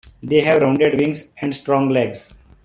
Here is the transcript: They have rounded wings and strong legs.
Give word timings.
They 0.23 0.41
have 0.41 0.63
rounded 0.63 0.99
wings 0.99 1.29
and 1.43 1.53
strong 1.53 1.89
legs. 1.89 2.33